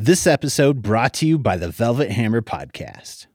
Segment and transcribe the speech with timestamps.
[0.00, 3.26] This episode brought to you by the Velvet Hammer Podcast.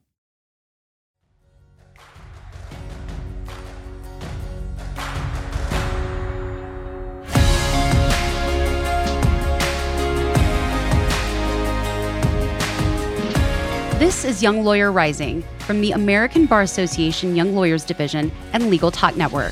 [13.99, 18.89] This is Young Lawyer Rising from the American Bar Association Young Lawyers Division and Legal
[18.89, 19.51] Talk Network.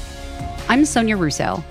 [0.69, 1.61] I'm Sonia Russo.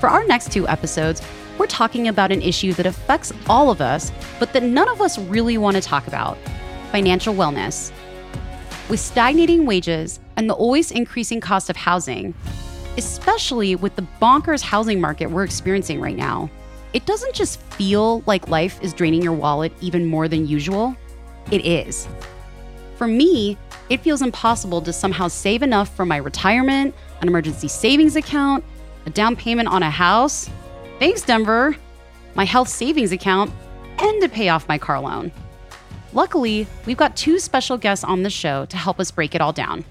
[0.00, 1.22] For our next two episodes,
[1.58, 5.18] we're talking about an issue that affects all of us, but that none of us
[5.18, 6.36] really want to talk about
[6.90, 7.92] financial wellness.
[8.88, 12.34] With stagnating wages and the always increasing cost of housing,
[12.96, 16.50] especially with the bonkers housing market we're experiencing right now,
[16.92, 20.96] it doesn't just feel like life is draining your wallet even more than usual
[21.50, 22.06] it is.
[22.96, 23.58] For me,
[23.90, 28.64] it feels impossible to somehow save enough for my retirement, an emergency savings account,
[29.06, 30.48] a down payment on a house.
[30.98, 31.76] Thanks, Denver.
[32.34, 33.52] My health savings account,
[33.98, 35.32] and to pay off my car loan.
[36.12, 39.52] Luckily, we've got two special guests on the show to help us break it all
[39.52, 39.84] down.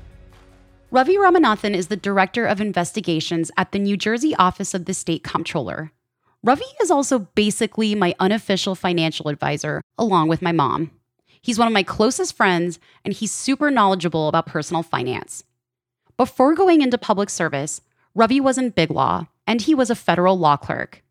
[0.91, 5.23] Ravi Ramanathan is the Director of Investigations at the New Jersey Office of the State
[5.23, 5.91] Comptroller.
[6.43, 10.91] Ravi is also basically my unofficial financial advisor, along with my mom.
[11.41, 15.43] He's one of my closest friends, and he's super knowledgeable about personal finance.
[16.15, 17.81] Before going into public service,
[18.15, 21.03] Ravi was in Big Law, and he was a federal law clerk.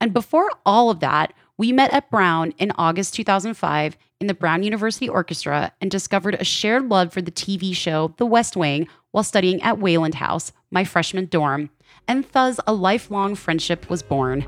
[0.00, 4.62] And before all of that, we met at Brown in August 2005 in the Brown
[4.62, 9.24] University Orchestra and discovered a shared love for the TV show The West Wing while
[9.24, 11.70] studying at Wayland House, my freshman dorm.
[12.06, 14.46] And thus, a lifelong friendship was born.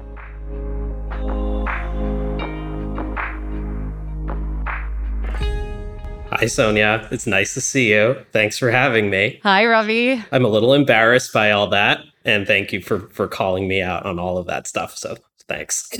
[6.30, 7.08] Hi, Sonia.
[7.10, 8.24] It's nice to see you.
[8.32, 9.40] Thanks for having me.
[9.42, 10.22] Hi, Ravi.
[10.30, 14.06] I'm a little embarrassed by all that, and thank you for for calling me out
[14.06, 14.96] on all of that stuff.
[14.96, 15.16] So,
[15.48, 15.90] thanks.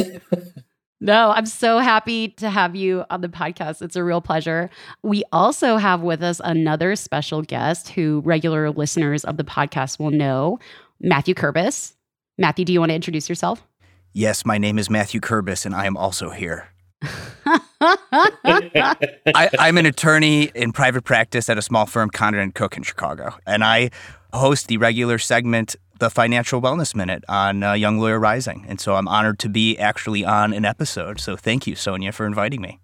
[1.01, 3.83] No, I'm so happy to have you on the podcast.
[3.83, 4.69] It's a real pleasure.
[5.05, 10.11] We also have with us another special guest who regular listeners of the podcast will
[10.11, 10.59] know,
[11.01, 11.95] Mathew Kerbis.
[12.37, 13.65] Mathew, do you want to introduce yourself?
[14.13, 16.67] Yes, my name is Mathew Kerbis, and I am also here.
[17.47, 22.83] I, am an attorney in private practice at a small firm, Condon and Cook in
[22.83, 23.91] Chicago, and I
[24.33, 28.65] host the regular segment, the Financial Wellness Minute, on uh, Young Lawyer Rising.
[28.69, 31.21] And so I'm honored to be actually on an episode.
[31.21, 32.81] So thank you, Sonia, for inviting me.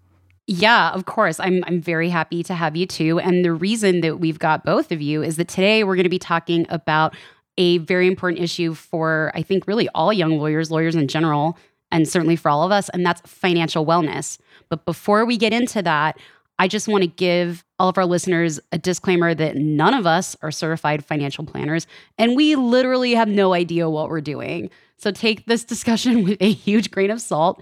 [0.47, 1.39] Yeah, of course.
[1.39, 3.19] I'm I'm very happy to have you too.
[3.19, 6.09] And the reason that we've got both of you is that today we're going to
[6.09, 7.15] be talking about
[7.57, 11.57] a very important issue for I think really all young lawyers, lawyers in general,
[11.91, 14.37] and certainly for all of us, and that's financial wellness.
[14.69, 16.17] But before we get into that,
[16.57, 20.35] I just want to give all of our listeners a disclaimer that none of us
[20.41, 24.69] are certified financial planners, and we literally have no idea what we're doing.
[24.97, 27.61] So take this discussion with a huge grain of salt.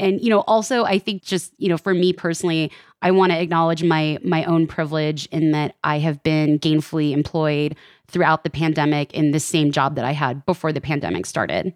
[0.00, 3.40] And you know, also I think just, you know, for me personally, I want to
[3.40, 7.76] acknowledge my my own privilege in that I have been gainfully employed
[8.08, 11.74] throughout the pandemic in the same job that I had before the pandemic started.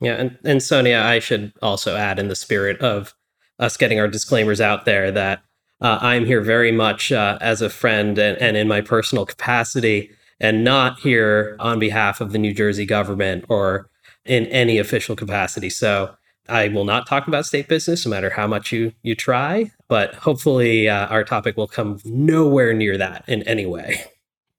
[0.00, 3.14] Yeah, and, and Sonia, I should also add in the spirit of
[3.58, 5.42] us getting our disclaimers out there that
[5.80, 10.10] uh, I'm here very much uh, as a friend and, and in my personal capacity,
[10.40, 13.90] and not here on behalf of the New Jersey government or
[14.24, 15.70] in any official capacity.
[15.70, 16.14] So
[16.48, 19.70] I will not talk about state business, no matter how much you you try.
[19.88, 24.04] But hopefully, uh, our topic will come nowhere near that in any way.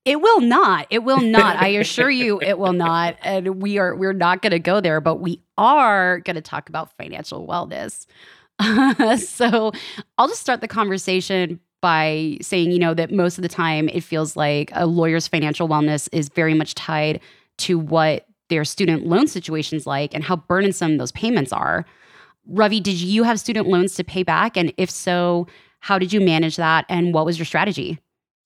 [0.05, 0.87] It will not.
[0.89, 1.57] It will not.
[1.57, 3.17] I assure you it will not.
[3.21, 6.69] And we are we're not going to go there, but we are going to talk
[6.69, 8.05] about financial wellness.
[9.17, 9.71] so
[10.17, 14.03] I'll just start the conversation by saying, you know, that most of the time it
[14.03, 17.21] feels like a lawyer's financial wellness is very much tied
[17.59, 21.85] to what their student loan situation's like and how burdensome those payments are.
[22.47, 24.57] Ravi, did you have student loans to pay back?
[24.57, 25.47] And if so,
[25.79, 26.85] how did you manage that?
[26.89, 27.99] And what was your strategy?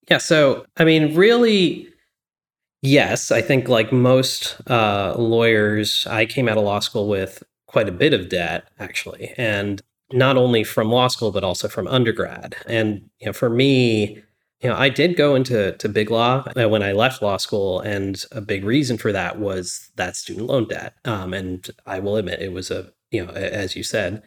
[0.09, 0.18] Yeah.
[0.18, 1.88] So, I mean, really,
[2.81, 3.31] yes.
[3.31, 7.94] I think, like most uh, lawyers, I came out of law school with quite a
[7.94, 9.34] bit of debt, actually.
[9.38, 9.81] And
[10.13, 12.55] not only from law school but also from undergrad.
[12.67, 14.22] And you know, for me,
[14.61, 17.82] you know, I did go into to big law uh, when I left law school,
[17.82, 20.93] and a big reason for that was that student loan debt.
[21.03, 24.23] Um, and I will admit, it was a you know, as you said,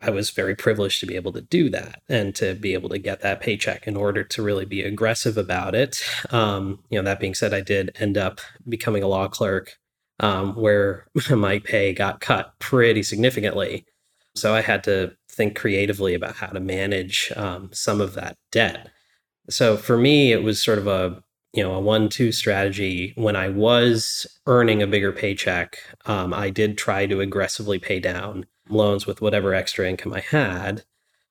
[0.00, 2.98] I was very privileged to be able to do that and to be able to
[2.98, 6.02] get that paycheck in order to really be aggressive about it.
[6.30, 9.78] Um, you know, that being said, I did end up becoming a law clerk
[10.20, 13.86] um, where my pay got cut pretty significantly.
[14.34, 18.88] So I had to think creatively about how to manage um, some of that debt.
[19.50, 21.22] So for me, it was sort of a
[21.52, 23.12] you know a one-two strategy.
[23.16, 28.46] When I was earning a bigger paycheck, um, I did try to aggressively pay down
[28.68, 30.84] loans with whatever extra income I had.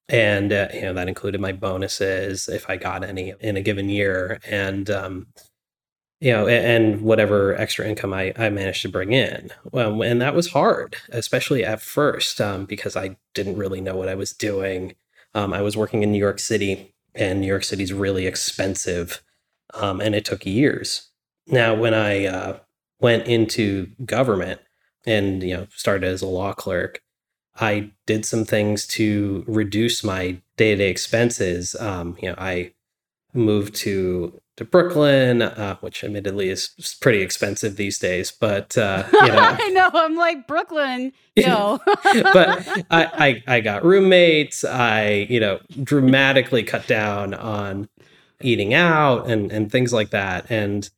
[0.10, 3.90] and uh, you know that included my bonuses if I got any in a given
[3.90, 5.28] year, and um,
[6.20, 9.52] you know, and, whatever extra income I, I managed to bring in.
[9.74, 14.10] Um, and that was hard, especially at first, um, because I didn't really know what
[14.10, 14.96] I was doing.
[15.34, 19.22] Um, I was working in New York City, and New York City is really expensive,
[19.74, 21.10] um, and it took years.
[21.48, 22.60] Now, when I uh,
[23.00, 24.62] went into government
[25.06, 27.02] and you know started as a law clerk,
[27.60, 31.76] I did some things to reduce my day to day expenses.
[31.80, 32.74] Um, you know, I
[33.36, 36.70] moved to to Brooklyn, uh, which admittedly is
[37.02, 38.32] pretty expensive these days.
[38.32, 41.80] But uh, you know, I know I'm like Brooklyn, yo.
[42.04, 44.64] but I, I I got roommates.
[44.64, 47.90] I you know dramatically cut down on
[48.42, 50.46] eating out and and things like that.
[50.50, 50.90] And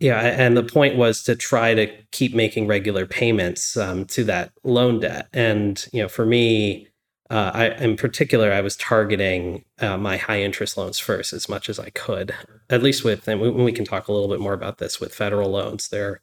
[0.00, 4.52] yeah, and the point was to try to keep making regular payments um, to that
[4.64, 5.28] loan debt.
[5.32, 6.88] And you know, for me,
[7.32, 11.70] uh, I, in particular, I was targeting uh, my high interest loans first as much
[11.70, 12.34] as I could,
[12.68, 15.14] at least with, and we, we can talk a little bit more about this with
[15.14, 15.88] federal loans.
[15.88, 16.20] There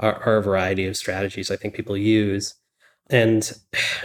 [0.00, 2.56] are, are, a variety of strategies I think people use.
[3.08, 3.48] And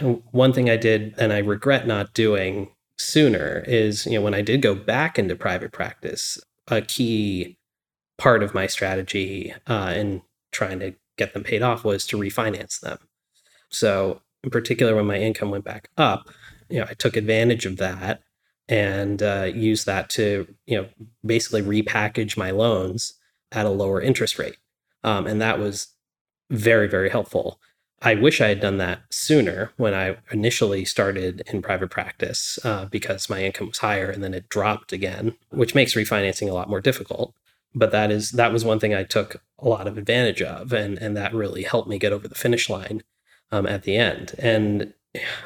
[0.30, 4.42] one thing I did, and I regret not doing sooner, is, you know, when I
[4.42, 6.38] did go back into private practice,
[6.68, 7.58] a key
[8.18, 10.22] part of my strategy uh, in
[10.52, 12.98] trying to get them paid off was to refinance them.
[13.68, 16.30] So in particular when my income went back up,
[16.70, 18.22] you know, I took advantage of that
[18.68, 20.88] and uh, used that to, you know,
[21.24, 23.14] basically repackage my loans
[23.50, 24.56] at a lower interest rate.
[25.02, 25.88] Um, and that was
[26.48, 27.60] very, very helpful.
[28.02, 32.84] I wish I had done that sooner when I initially started in private practice uh,
[32.84, 36.70] because my income was higher and then it dropped again, which makes refinancing a lot
[36.70, 37.34] more difficult.
[37.74, 40.96] But that is that was one thing I took a lot of advantage of, and
[40.98, 43.02] and that really helped me get over the finish line
[43.52, 44.34] um, at the end.
[44.38, 44.92] And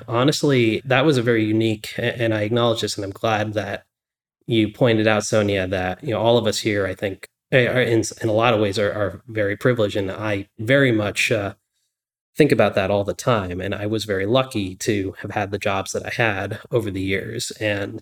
[0.08, 3.84] honestly, that was a very unique, and I acknowledge this, and I'm glad that
[4.46, 8.02] you pointed out, Sonia, that you know all of us here, I think, are in
[8.20, 11.54] in a lot of ways, are, are very privileged, and I very much uh,
[12.36, 13.60] think about that all the time.
[13.60, 17.00] And I was very lucky to have had the jobs that I had over the
[17.00, 18.00] years, and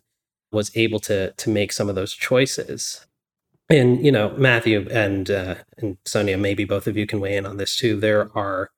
[0.52, 3.06] was able to to make some of those choices.
[3.70, 7.46] And you know, Mathew and uh, and Sonia, maybe both of you can weigh in
[7.46, 8.00] on this too.
[8.00, 8.70] There are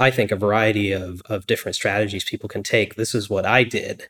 [0.00, 2.94] I think, a variety of, of different strategies people can take.
[2.94, 4.08] This is what I did,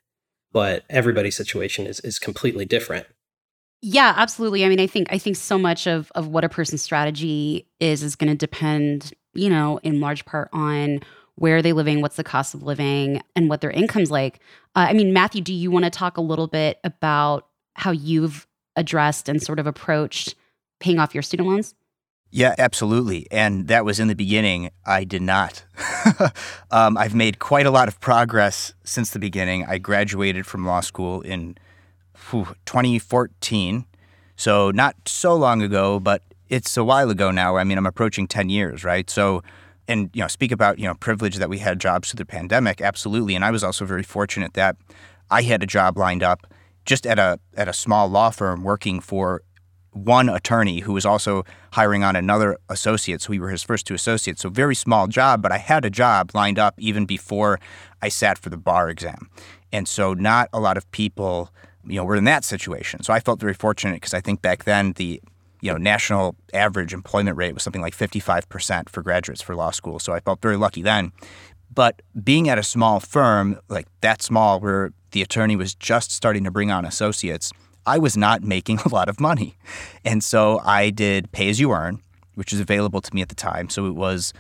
[0.53, 3.07] but everybody's situation is, is completely different.
[3.83, 4.65] Yeah, absolutely.
[4.65, 8.03] I mean, I think I think so much of of what a person's strategy is
[8.03, 11.01] is going to depend, you know, in large part on
[11.37, 14.41] where are they living, what's the cost of living, and what their income's like.
[14.77, 18.47] Uh, I mean, Mathew, do you want to talk a little bit about how you've
[18.77, 20.35] addressed and sort of approached
[20.81, 21.75] paying off your student loans?
[22.33, 23.27] Yeah, absolutely.
[23.31, 24.71] And that was in the beginning.
[24.87, 25.65] I did not.
[26.71, 29.67] um, I've made quite a lot of progress since the beginning.
[29.67, 31.59] I graduated from law school in
[32.31, 33.85] whew, 2014.
[34.37, 37.57] So, not so long ago, but it's a while ago now.
[37.57, 39.11] I mean, I'm approaching 10 years, right?
[39.11, 39.43] So,
[39.89, 42.81] and, you know, speak about, you know, privilege that we had jobs through the pandemic.
[42.81, 43.35] Absolutely.
[43.35, 44.77] And I was also very fortunate that
[45.31, 46.47] I had a job lined up
[46.85, 49.43] just at a at a small law firm working for
[49.93, 53.23] one attorney who was also hiring on another associate.
[53.23, 54.43] So we were his first two associates.
[54.43, 57.59] So very small job, but I had a job lined up even before
[58.01, 59.31] I sat for the bar exam.
[59.73, 61.51] And so not a lot of people,
[61.85, 63.03] you know, were in that situation.
[63.03, 65.21] So I felt very fortunate because I think back then the
[65.61, 69.99] you know, national average employment rate was something like 55% for graduates for law school.
[69.99, 71.13] So I felt very lucky then.
[71.73, 76.45] But being at a small firm, like that small, where the attorney was just starting
[76.45, 77.53] to bring on associates,
[77.87, 79.57] I was not making a lot of money.
[80.05, 82.03] And so I did pay as you earn,
[82.35, 83.69] which was available to me at the time.
[83.69, 84.33] So it was,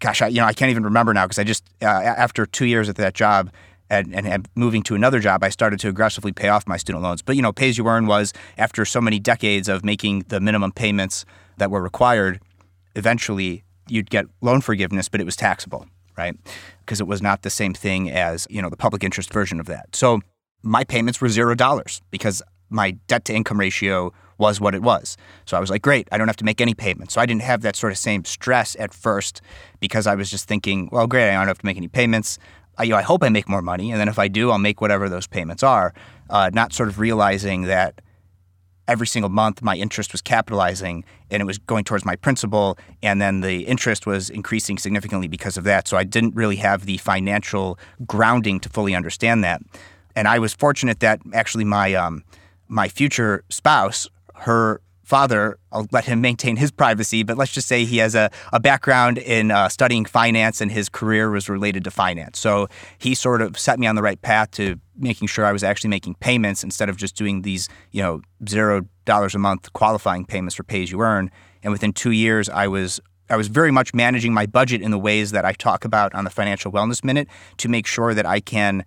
[0.00, 2.66] gosh, I, you know, I can't even remember now because I just, uh, after two
[2.66, 3.50] years at that job,
[3.88, 7.04] and, and, and, moving to another job, I started to aggressively pay off my student
[7.04, 7.22] loans.
[7.22, 10.40] But you know, pay as you earn was after so many decades of making the
[10.40, 11.24] minimum payments
[11.58, 12.40] that were required.
[12.96, 16.36] Eventually, you'd get loan forgiveness, but it was taxable, right?
[16.80, 19.66] Because it was not the same thing as you know the public interest version of
[19.66, 19.94] that.
[19.94, 20.20] So
[20.62, 25.16] my payments were zero dollars because my debt to income ratio was what it was.
[25.46, 27.14] So I was like, great, I don't have to make any payments.
[27.14, 29.40] So I didn't have that sort of same stress at first
[29.80, 32.38] because I was just thinking, well, great, I don't have to make any payments.
[32.76, 33.90] I, you know, I hope I make more money.
[33.90, 35.94] And then if I do, I'll make whatever those payments are.
[36.28, 38.02] Uh, not sort of realizing that
[38.88, 43.20] every single month my interest was capitalizing and it was going towards my principal and
[43.20, 46.96] then the interest was increasing significantly because of that so i didn't really have the
[46.98, 49.60] financial grounding to fully understand that
[50.14, 52.22] and i was fortunate that actually my um,
[52.68, 57.84] my future spouse, her father, I'll let him maintain his privacy, but let's just say
[57.84, 61.92] he has a, a background in uh, studying finance and his career was related to
[61.92, 62.40] finance.
[62.40, 62.66] So
[62.98, 65.90] he sort of set me on the right path to making sure I was actually
[65.90, 70.56] making payments instead of just doing these, you know, zero dollars a month qualifying payments
[70.56, 71.30] for pay as you earn.
[71.62, 74.98] And within two years, I was I was very much managing my budget in the
[74.98, 78.40] ways that I talk about on the Financial Wellness Minute to make sure that I
[78.40, 78.84] can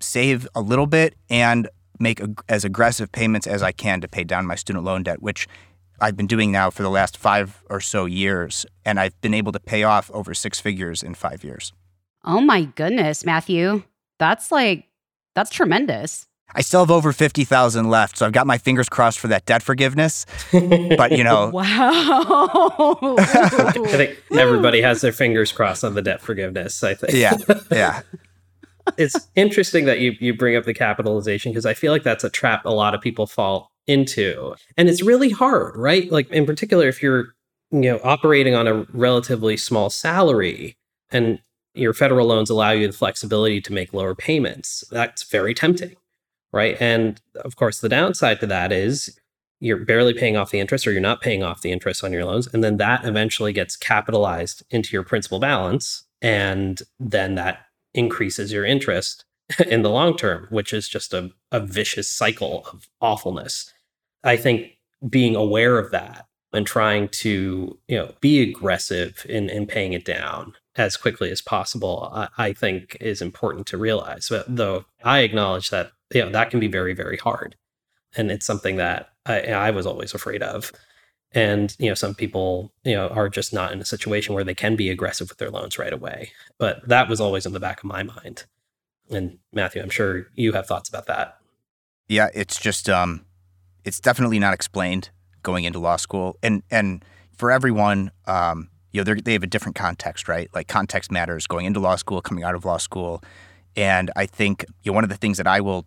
[0.00, 1.68] save a little bit and
[1.98, 5.46] make as aggressive payments as I can to pay down my student loan debt, which
[6.00, 8.66] I've been doing now for the last five or so years.
[8.84, 11.72] And I've been able to pay off over six figures in five years.
[12.24, 13.82] Oh my goodness, Mathew.
[14.18, 14.88] That's like,
[15.34, 16.26] that's tremendous.
[16.56, 19.62] I still have over 50,000 left, so I've got my fingers crossed for that debt
[19.62, 20.24] forgiveness.
[20.52, 21.48] but, you know.
[21.52, 21.64] wow.
[23.18, 27.14] I think everybody has their fingers crossed on the debt forgiveness, I think.
[27.14, 27.36] Yeah.
[27.70, 28.02] Yeah
[28.96, 32.30] it's interesting that you you bring up the capitalization because I feel like that's a
[32.30, 34.54] trap a lot of people fall into.
[34.76, 36.10] And it's really hard, right?
[36.10, 37.34] Like in particular if you're
[37.70, 40.76] you know operating on a relatively small salary
[41.10, 41.40] and
[41.74, 44.84] your federal loans allow you the flexibility to make lower payments.
[44.90, 45.96] That's very tempting,
[46.52, 46.76] right?
[46.80, 49.18] And of course the downside to that is
[49.60, 52.24] you're barely paying off the interest or you're not paying off the interest on your
[52.24, 58.52] loans and then that eventually gets capitalized into your principal balance and then that increases
[58.52, 59.24] your interest
[59.66, 63.72] in the long term, which is just a, a vicious cycle of awfulness.
[64.22, 69.66] I think being aware of that and trying to you know be aggressive in, in
[69.66, 74.28] paying it down as quickly as possible, I, I think is important to realize.
[74.28, 77.56] But though I acknowledge that you know that can be very, very hard.
[78.16, 80.72] And it's something that I, I was always afraid of
[81.34, 84.54] and you know some people you know are just not in a situation where they
[84.54, 86.30] can be aggressive with their loans right away.
[86.58, 88.44] But that was always in the back of my mind.
[89.10, 91.38] And mathew i'm sure you have thoughts about that.
[92.08, 93.26] Yeah it's just um
[93.84, 95.10] it's definitely not explained
[95.42, 96.36] going into law school.
[96.42, 97.04] And and
[97.36, 100.48] for everyone um you know they have a different context right?
[100.54, 103.22] Like context matters going into law school coming out of law school.
[103.76, 105.84] And i think you know one of the things that i will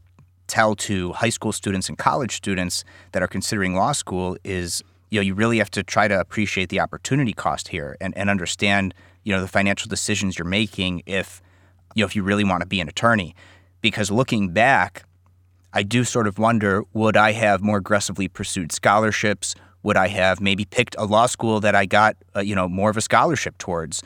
[0.47, 5.19] tell to high school students and college students that are considering law school is you
[5.19, 8.93] know, you really have to try to appreciate the opportunity cost here and, and understand,
[9.23, 11.41] you know, the financial decisions you're making if,
[11.95, 13.35] you know, if you really want to be an attorney.
[13.81, 15.03] Because looking back,
[15.73, 19.55] I do sort of wonder would I have more aggressively pursued scholarships?
[19.83, 22.89] Would I have maybe picked a law school that I got, uh, you know, more
[22.89, 24.03] of a scholarship towards?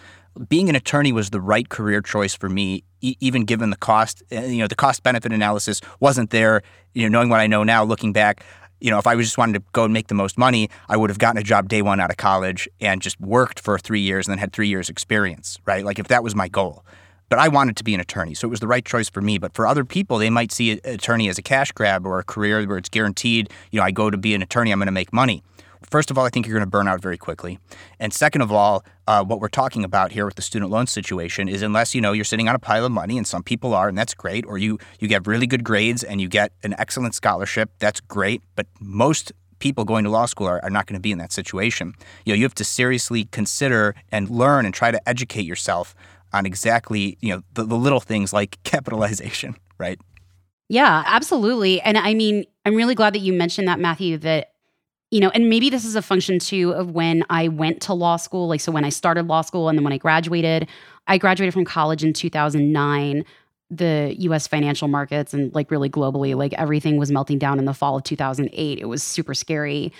[0.48, 4.22] Being an attorney was the right career choice for me, e- even given the cost.
[4.32, 6.62] Uh, you know, the cost benefit analysis wasn't there.
[6.94, 8.44] You know, knowing what I know now, looking back,
[8.82, 10.98] you know, if I was just wanted to go and make the most money, I
[10.98, 14.02] would have gotten a job day one out of college and just worked for three
[14.02, 15.86] years and then had three years experience, right?
[15.86, 16.84] Like if that was my goal.
[17.30, 19.38] But I wanted to be an attorney, so it was the right choice for me.
[19.38, 22.26] But for other people, they might see an attorney as a cash grab or a
[22.26, 24.92] career where it's guaranteed, you know, I go to be an attorney, I'm going to
[24.92, 25.42] make money.
[25.92, 27.60] First of all, I think you're going to burn out very quickly.
[28.00, 31.50] And second of all, uh, what we're talking about here with the student loan situation
[31.50, 33.90] is unless you know you're sitting on a pile of money, and some people are,
[33.90, 37.14] and that's great, or you you get really good grades and you get an excellent
[37.14, 38.42] scholarship, that's great.
[38.56, 41.34] But most people going to law school are, are not going to be in that
[41.34, 41.94] situation.
[42.26, 45.94] You know, you have to seriously consider and learn and try to educate yourself
[46.32, 50.00] on exactly you know the, the little things like capitalization, right?
[50.70, 51.82] Yeah, absolutely.
[51.82, 54.51] And I mean, I'm really glad that you mentioned that, Mathew, that
[55.12, 58.16] you know, and maybe this is a function too of when I went to law
[58.16, 58.48] school.
[58.48, 60.68] Like, so when I started law school and then when I graduated,
[61.08, 63.26] I graduated from college in 2009.
[63.70, 67.74] The US financial markets and like really globally, like everything was melting down in the
[67.74, 68.80] fall of 2008.
[68.80, 69.94] It was super scary.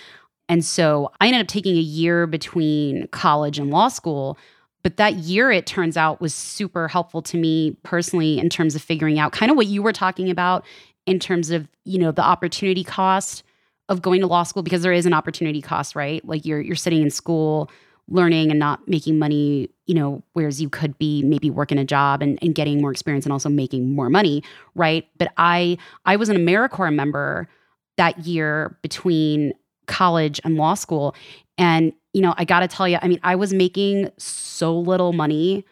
[0.50, 4.38] And so I ended up taking a year between college and law school.
[4.84, 8.82] But that year, it turns out, was super helpful to me personally in terms of
[8.82, 10.66] figuring out kind of what you were talking about
[11.06, 13.44] in terms of, you know, the opportunity cost
[13.92, 16.26] of going to law school because there is an opportunity cost, right?
[16.26, 17.70] Like you're you're sitting in school
[18.08, 22.22] learning and not making money, you know, whereas you could be maybe working a job
[22.22, 24.44] and, and getting more experience and also making more money,
[24.76, 25.08] right?
[25.18, 27.50] But I I was an AmeriCorps member
[27.98, 29.54] that year between
[29.88, 31.14] college and law school.
[31.58, 35.66] And, you know, I gotta tell you, I mean, I was making so little money.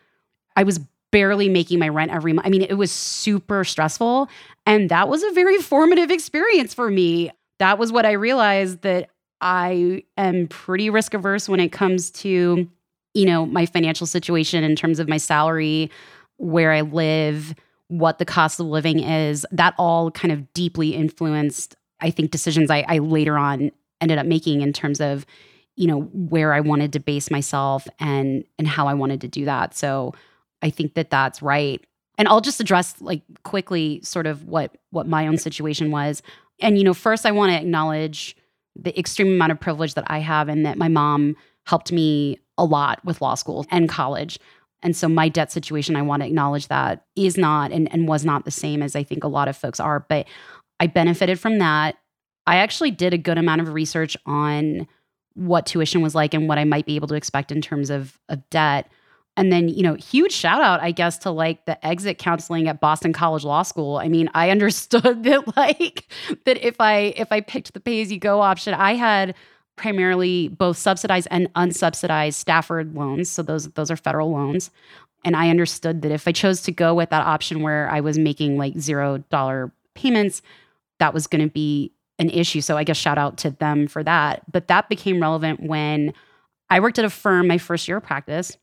[0.57, 0.79] I was
[1.11, 2.45] barely making my rent every month.
[2.45, 4.29] I mean, it was super stressful.
[4.65, 9.09] And that was a very formative experience for me that was what I realized that
[9.41, 12.69] I am pretty risk averse when it comes to,
[13.13, 15.91] you know, my financial situation in terms of my salary,
[16.37, 17.53] where I live,
[17.87, 19.45] what the cost of living is.
[19.51, 24.25] That all kind of deeply influenced, I think, decisions I, I later on ended up
[24.25, 25.25] making in terms of,
[25.75, 29.45] you know, where I wanted to base myself and and how I wanted to do
[29.45, 29.75] that.
[29.75, 30.13] So
[30.61, 31.85] I think that that's right.
[32.17, 36.21] And I'll just address like quickly sort of what what my own situation was
[36.61, 38.35] and you know first i want to acknowledge
[38.83, 41.35] the extreme amount of privilege that I have and that my mom
[41.65, 44.39] helped me a lot with law school and college.
[44.81, 48.23] And so my debt situation, I want to acknowledge that is not and, and was
[48.23, 50.05] not the same as I think a lot of folks are.
[50.07, 50.27] But
[50.79, 51.97] I benefited from that.
[52.47, 54.87] I actually did a good amount of research on
[55.33, 58.17] what tuition was like and what I might be able to expect in terms of,
[58.29, 58.89] of debt.
[59.39, 62.81] And then, you know, huge shout out, I guess, to like the exit counseling at
[62.81, 63.96] Boston College Law School.
[63.96, 66.12] I mean, I understood that like
[66.46, 69.36] that if I if I picked the pay as you go option, I had
[69.77, 73.29] primarily both subsidized and unsubsidized Stafford loans.
[73.29, 74.72] So those those are federal loans.
[75.24, 78.19] And I understood that if I chose to go with that option where I was
[78.19, 80.41] making like zero dollar payments,
[81.00, 82.60] that was going to be an issue.
[82.60, 84.50] So I guess shout out to them for that.
[84.51, 86.13] But that became relevant when
[86.69, 88.58] I worked at a firm my first year of practice.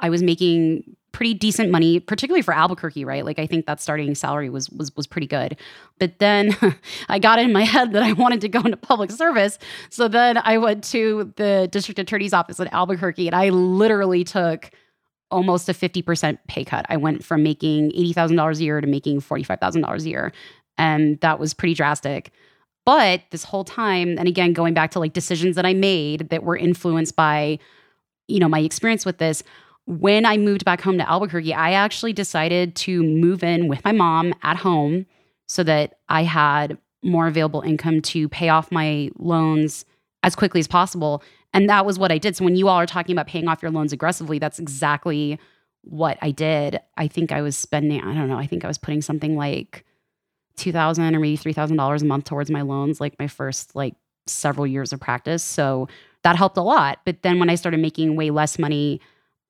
[0.00, 3.24] I was making pretty decent money, particularly for Albuquerque, right?
[3.24, 5.56] Like I think that starting salary was was was pretty good.
[5.98, 6.56] But then
[7.08, 9.58] I got in my head that I wanted to go into public service.
[9.90, 14.70] So then I went to the district attorney's office in Albuquerque and I literally took
[15.30, 16.86] almost a 50% pay cut.
[16.88, 20.32] I went from making $80,000 a year to making $45,000 a year.
[20.76, 22.32] And that was pretty drastic.
[22.84, 26.42] But this whole time, and again, going back to like decisions that I made that
[26.42, 27.58] were influenced by,
[28.26, 29.44] you know, my experience with this,
[29.90, 33.90] when I moved back home to Albuquerque, I actually decided to move in with my
[33.90, 35.04] mom at home
[35.48, 39.84] so that I had more available income to pay off my loans
[40.22, 41.24] as quickly as possible.
[41.52, 42.36] And that was what I did.
[42.36, 45.40] So when you all are talking about paying off your loans aggressively, that's exactly
[45.82, 46.78] what I did.
[46.96, 49.84] I think I was spending, I don't know, I think I was putting something like
[50.56, 53.74] two thousand or maybe three thousand dollars a month towards my loans, like my first
[53.74, 53.94] like
[54.26, 55.42] several years of practice.
[55.42, 55.88] So
[56.22, 57.00] that helped a lot.
[57.04, 59.00] But then when I started making way less money,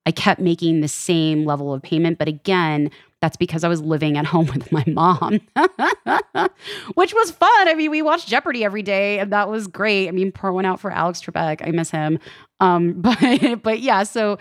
[0.05, 2.17] I kept making the same level of payment.
[2.17, 2.89] But again,
[3.21, 5.39] that's because I was living at home with my mom,
[6.95, 7.67] which was fun.
[7.67, 10.07] I mean, we watched Jeopardy every day, and that was great.
[10.07, 11.65] I mean, pour one out for Alex Trebek.
[11.65, 12.19] I miss him.
[12.59, 14.37] Um, but but yeah, so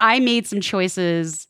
[0.00, 1.46] I made some choices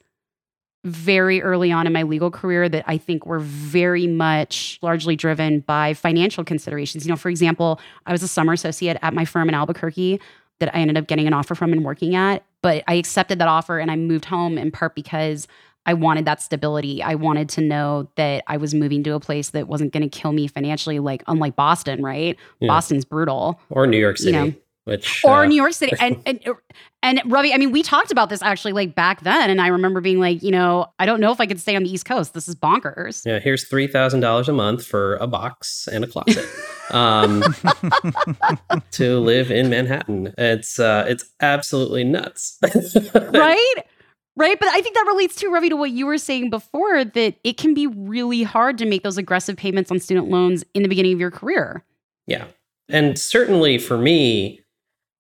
[0.84, 5.60] very early on in my legal career that I think were very much largely driven
[5.60, 7.06] by financial considerations.
[7.06, 10.20] You know, for example, I was a summer associate at my firm in Albuquerque
[10.60, 13.46] that I ended up getting an offer from and working at, but I accepted that
[13.46, 15.46] offer and I moved home in part because
[15.84, 17.02] I wanted that stability.
[17.02, 20.08] I wanted to know that I was moving to a place that wasn't going to
[20.08, 22.38] kill me financially, like unlike Boston, right?
[22.60, 22.68] Yeah.
[22.68, 23.60] Boston's brutal.
[23.68, 24.30] Or New York City.
[24.30, 24.54] You know?
[24.84, 26.40] Which or uh, New York City and and
[27.02, 30.00] and Ravi, I mean, we talked about this actually like back then, and I remember
[30.00, 32.34] being like, you know, I don't know if I could stay on the East Coast.
[32.34, 33.24] This is bonkers.
[33.26, 36.46] Yeah, here's three thousand dollars a month for a box and a closet
[36.90, 37.42] um,
[38.92, 40.34] to live in Manhattan.
[40.38, 42.58] It's uh, it's absolutely nuts,
[43.14, 43.74] right?
[44.36, 44.58] Right.
[44.58, 47.56] But I think that relates to Ravi to what you were saying before that it
[47.56, 51.12] can be really hard to make those aggressive payments on student loans in the beginning
[51.12, 51.84] of your career.
[52.26, 52.46] Yeah.
[52.88, 54.63] And certainly for me,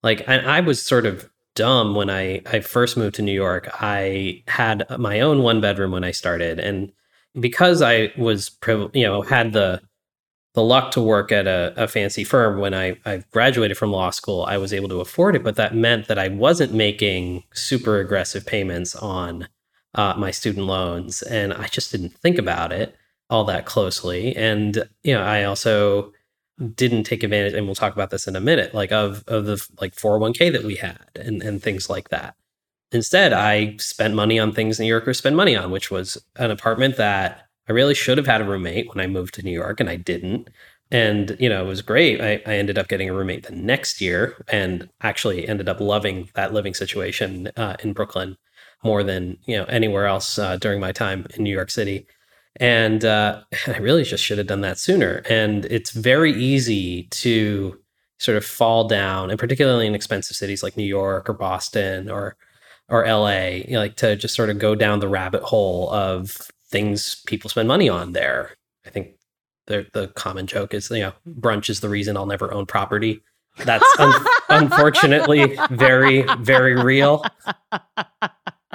[0.04, 3.68] like I, I was sort of dumb when I, I first moved to New York.
[3.80, 6.60] I had my own one bedroom when I started.
[6.60, 6.92] And
[7.40, 8.56] because I was,
[8.92, 9.80] you know, had the,
[10.52, 14.10] the luck to work at a, a fancy firm when I, I graduated from law
[14.10, 15.42] school, I was able to afford it.
[15.42, 19.48] But that meant that I wasn't making super aggressive payments on
[19.94, 21.22] uh, my student loans.
[21.22, 22.94] And I just didn't think about it
[23.30, 24.36] all that closely.
[24.36, 26.12] And, you know, I also,
[26.74, 29.66] didn't take advantage and we'll talk about this in a minute like of of the
[29.80, 32.36] like 401k that we had and and things like that.
[32.92, 36.96] Instead i spent money on things new yorkers spend money on which was an apartment
[36.96, 39.90] that i really should have had a roommate when i moved to new york and
[39.90, 40.48] i didn't.
[40.90, 42.20] And you know it was great.
[42.20, 46.28] I, I ended up getting a roommate the next year and actually ended up loving
[46.34, 48.36] that living situation uh, in brooklyn
[48.84, 52.06] more than you know anywhere else uh, during my time in new york city
[52.60, 55.22] and uh, I really just should have done that sooner.
[55.28, 57.78] And it's very easy to
[58.18, 62.36] sort of fall down, and particularly in expensive cities like New York or Boston or
[62.88, 66.50] or LA, you know, like to just sort of go down the rabbit hole of
[66.68, 68.52] things people spend money on there.
[68.86, 69.14] I think
[69.66, 73.22] the the common joke is, you know, brunch is the reason I'll never own property.
[73.58, 77.24] That's un- unfortunately very very real.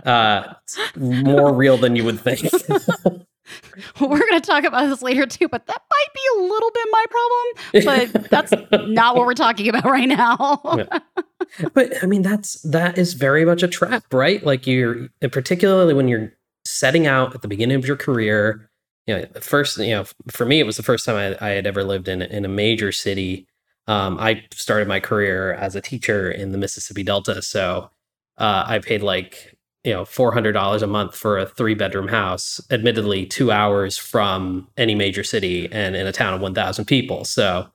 [0.06, 0.54] Uh,
[0.96, 2.42] more real than you would think.
[4.00, 6.88] We're going to talk about this later too, but that might be a little bit
[6.92, 8.12] my problem.
[8.12, 8.54] But that's
[8.88, 10.62] not what we're talking about right now.
[10.78, 11.00] yeah.
[11.74, 14.44] But I mean, that's that is very much a trap, right?
[14.46, 16.32] Like you're particularly when you're
[16.66, 18.70] setting out at the beginning of your career.
[19.08, 21.50] You know, the first, you know, for me, it was the first time I, I
[21.52, 23.48] had ever lived in in a major city.
[23.88, 27.90] Um, I started my career as a teacher in the Mississippi Delta, so
[28.38, 33.26] uh, I paid like you know $400 a month for a three bedroom house admittedly
[33.26, 37.70] two hours from any major city and in a town of 1000 people so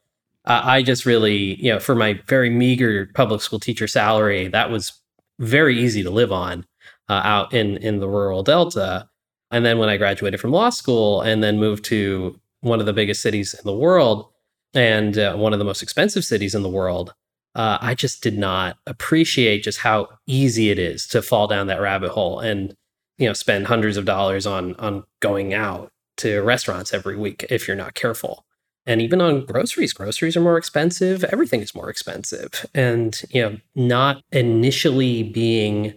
[0.47, 4.71] uh, I just really, you know, for my very meager public school teacher salary, that
[4.71, 4.93] was
[5.39, 6.67] very easy to live on
[7.09, 9.09] uh, out in in the rural Delta.
[9.51, 12.93] And then when I graduated from law school and then moved to one of the
[12.93, 14.29] biggest cities in the world
[14.75, 17.15] and uh, one of the most expensive cities in the world,
[17.55, 21.81] uh, I just did not appreciate just how easy it is to fall down that
[21.81, 22.75] rabbit hole and
[23.19, 27.67] you know spend hundreds of dollars on on going out to restaurants every week if
[27.67, 28.45] you're not careful.
[28.87, 32.67] And even on groceries groceries are more expensive everything is more expensive.
[32.75, 35.95] And you know not initially being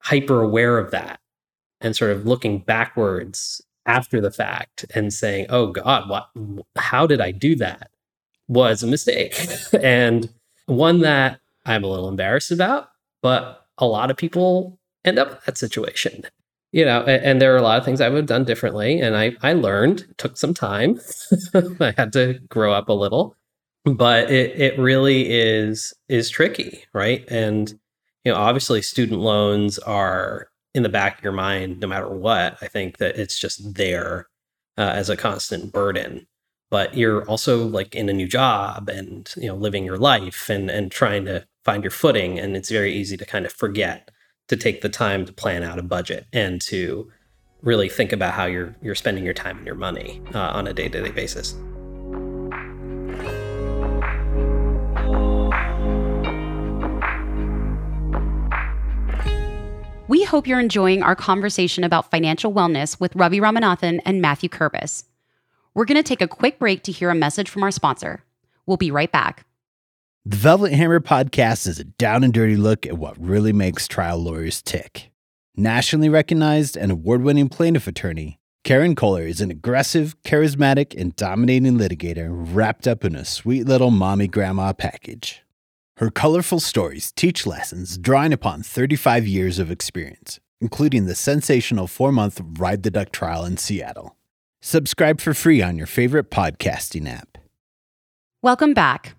[0.00, 1.18] hyper aware of that
[1.80, 6.28] and sort of looking backwards after the fact and saying oh god what
[6.76, 7.90] how did i do that?
[8.48, 9.34] was a mistake.
[9.82, 10.32] And
[10.66, 12.88] one that i'm a little embarrassed about
[13.22, 16.24] but a lot of people end up in that situation
[16.74, 18.98] you know, and, there are a lot of things I would have done differently.
[18.98, 20.98] And I, I learned, took some time.
[21.80, 23.36] I had to grow up a little,
[23.84, 26.82] but it, it really is, is tricky.
[26.92, 27.24] Right.
[27.30, 27.70] And,
[28.24, 32.58] you know, obviously student loans are in the back of your mind, no matter what.
[32.60, 34.26] I think that it's just there
[34.76, 36.26] uh, as a constant burden,
[36.70, 40.70] but you're also like in a new job and, you know, living your life and,
[40.70, 42.38] and trying to find your footing.
[42.38, 44.10] And it's very easy to kind of forget
[44.48, 47.10] to take the time to plan out a budget and to
[47.62, 50.74] really think about how you're you're spending your time and your money uh, on a
[50.74, 51.54] day-to-day basis.
[60.06, 65.04] We hope you're enjoying our conversation about financial wellness with Ravi Ramanathan and Mathew Kerbis.
[65.74, 68.22] We're going to take a quick break to hear a message from our sponsor.
[68.64, 69.44] We'll be right back.
[70.24, 74.18] The Velvet Hammer podcast is a down and dirty look at what really makes trial
[74.18, 75.10] lawyers tick.
[75.56, 81.76] Nationally recognized and award winning plaintiff attorney, Karen Koehler is an aggressive, charismatic, and dominating
[81.76, 85.42] litigator wrapped up in a sweet little mommy grandma package.
[85.96, 92.12] Her colorful stories teach lessons drawing upon 35 years of experience, including the sensational four
[92.12, 94.13] month Ride the Duck trial in Seattle.
[94.66, 97.36] Subscribe for free on your favorite podcasting app.
[98.40, 99.14] Welcome back.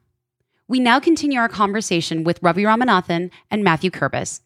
[0.67, 4.41] We now continue our conversation with Ravi Ramanathan and Mathew Kerbis.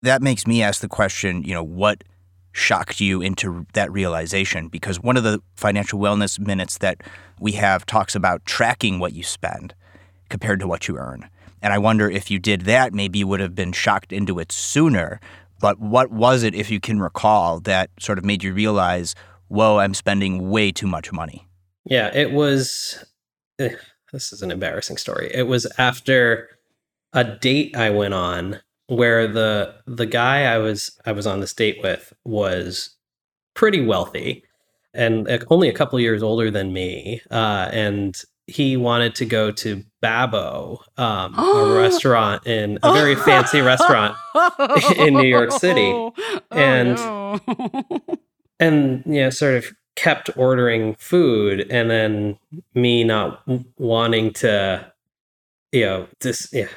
[0.00, 2.04] That makes me ask the question, you know, what
[2.52, 4.68] shocked you into that realization?
[4.68, 7.02] Because one of the financial wellness minutes that
[7.38, 9.74] we have talks about tracking what you spend
[10.30, 11.28] compared to what you earn.
[11.60, 14.52] And I wonder if you did that, maybe you would have been shocked into it
[14.52, 15.20] sooner.
[15.60, 19.14] But what was it, if you can recall, that sort of made you realize,
[19.50, 21.46] whoa, I'm spending way too much money?
[21.84, 23.04] Yeah, it was.
[23.58, 23.74] Eh,
[24.12, 25.30] this is an embarrassing story.
[25.34, 26.48] It was after
[27.12, 31.52] a date I went on where the the guy I was I was on this
[31.52, 32.96] date with was
[33.54, 34.44] pretty wealthy
[34.94, 39.84] and only a couple years older than me, uh, and he wanted to go to
[40.00, 44.16] Babbo, um, a restaurant in a very fancy restaurant
[44.96, 46.12] in New York City, oh,
[46.50, 47.38] and no.
[48.60, 52.38] and you know, sort of kept ordering food and then
[52.74, 53.42] me not
[53.78, 54.92] wanting to
[55.72, 56.68] you know this yeah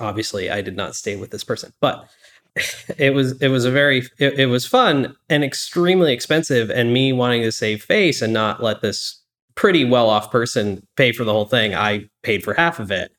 [0.00, 2.08] obviously i did not stay with this person but
[2.98, 7.12] it was it was a very it, it, was fun and extremely expensive and me
[7.12, 9.20] wanting to save face and not let this
[9.54, 13.12] pretty well off person pay for the whole thing i paid for half of it.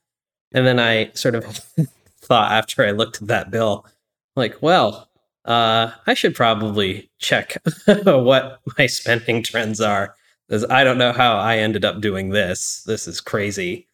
[0.53, 1.45] And then i sort of
[2.21, 3.85] thought after i looked at that bill
[4.35, 5.07] like well
[5.45, 10.15] uh, I should probably check what my spending trends are
[10.47, 12.83] because I don't know how I ended up doing this.
[12.85, 13.87] This is crazy.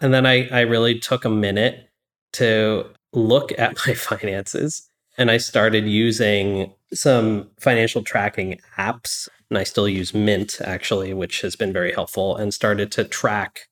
[0.00, 1.88] And then I, I really took a minute
[2.34, 9.28] to look at my finances and I started using some financial tracking apps.
[9.50, 13.68] And I still use Mint actually, which has been very helpful and started to track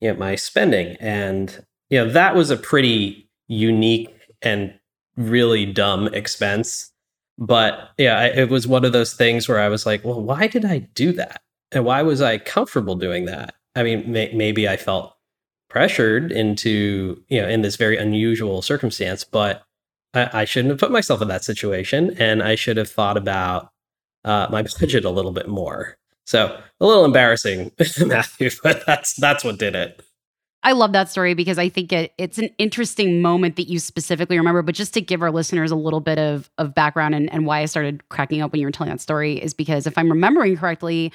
[0.00, 0.96] you know, my spending.
[1.00, 4.08] And you know, that was a pretty unique
[4.40, 4.74] and
[5.16, 6.90] really dumb expense.
[7.38, 10.64] But yeah, it was one of those things where I was like, well, why did
[10.64, 11.42] I do that?
[11.72, 13.54] And why was I comfortable doing that?
[13.74, 15.16] I mean, may- maybe I felt
[15.68, 19.62] pressured into, you know, in this very unusual circumstance, but
[20.12, 22.14] I, I shouldn't have put myself in that situation.
[22.18, 23.70] And I should have thought about
[24.24, 25.96] uh, my budget a little bit more.
[26.26, 27.72] So a little embarrassing,
[28.06, 30.02] Mathew, but that's that's what did it.
[30.64, 34.38] I love that story because I think it, it's an interesting moment that you specifically
[34.38, 34.62] remember.
[34.62, 37.60] But just to give our listeners a little bit of, of background and, and why
[37.60, 40.56] I started cracking up when you were telling that story is because if I'm remembering
[40.56, 41.12] correctly,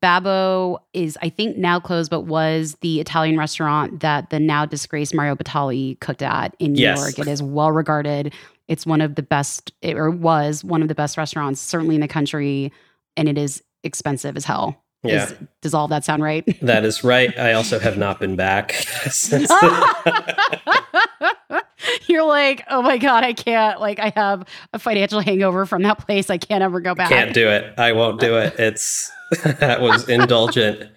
[0.00, 5.14] Babbo is, I think, now closed, but was the Italian restaurant that the now disgraced
[5.14, 6.98] Mario Batali cooked at in New yes.
[6.98, 7.18] York.
[7.18, 8.34] It is well regarded.
[8.68, 12.08] It's one of the best, or was one of the best restaurants, certainly in the
[12.08, 12.72] country,
[13.16, 14.82] and it is expensive as hell.
[15.02, 15.24] Yeah.
[15.24, 16.44] Is, does all that sound right?
[16.62, 17.36] That is right.
[17.38, 18.72] I also have not been back
[19.10, 19.50] since.
[22.06, 23.80] You're like, oh my god, I can't.
[23.80, 26.28] Like, I have a financial hangover from that place.
[26.28, 27.08] I can't ever go back.
[27.08, 27.72] Can't do it.
[27.78, 28.54] I won't do it.
[28.58, 29.10] It's
[29.44, 30.90] that was indulgent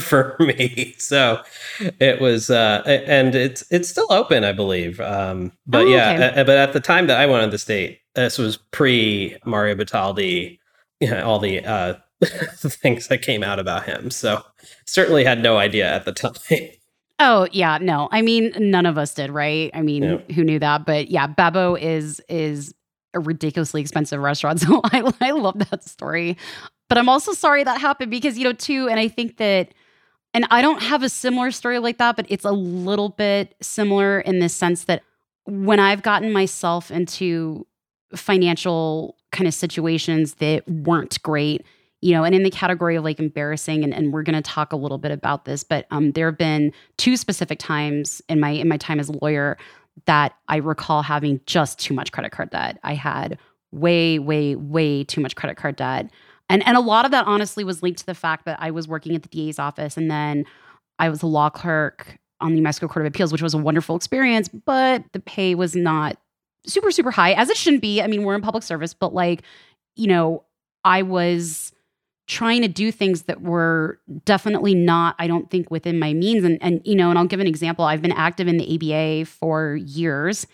[0.00, 0.94] for me.
[0.98, 1.40] So
[1.78, 4.98] it was, uh, and it's it's still open, I believe.
[5.00, 6.40] Um, but Oh, yeah, okay.
[6.40, 9.74] uh, but at the time that I went on the state, this was pre Mario
[9.76, 10.58] Batali,
[11.00, 11.94] you know, all the uh,
[12.56, 14.10] things that came out about him.
[14.10, 14.42] So
[14.86, 16.32] certainly had no idea at the time.
[17.24, 18.08] Oh yeah, no.
[18.10, 19.70] I mean, none of us did, right?
[19.74, 20.84] I mean, who knew that?
[20.84, 22.74] But yeah, Babbo is is
[23.14, 24.60] a ridiculously expensive restaurant.
[24.66, 26.36] So I I love that story.
[26.88, 29.72] But I'm also sorry that happened because you know too, and I think that,
[30.34, 34.18] and I don't have a similar story like that, but it's a little bit similar
[34.20, 35.02] in the sense that
[35.44, 37.66] when I've gotten myself into
[38.16, 41.64] financial kind of situations that weren't great
[42.02, 44.72] you know and in the category of like embarrassing and, and we're going to talk
[44.72, 48.50] a little bit about this but um, there have been two specific times in my
[48.50, 49.56] in my time as a lawyer
[50.06, 52.78] that i recall having just too much credit card debt.
[52.82, 53.38] I had
[53.70, 56.10] way way way too much credit card debt.
[56.48, 58.86] And and a lot of that honestly was linked to the fact that i was
[58.86, 60.44] working at the da's office and then
[60.98, 63.96] i was a law clerk on the mexico court of appeals which was a wonderful
[63.96, 66.18] experience but the pay was not
[66.66, 68.02] super super high as it shouldn't be.
[68.02, 69.42] I mean we're in public service but like
[69.96, 70.44] you know
[70.84, 71.71] i was
[72.32, 76.44] trying to do things that were definitely not i don't think within my means.
[76.44, 77.84] And and you know and i'll give an example.
[77.84, 80.46] I've been active in the aba for years.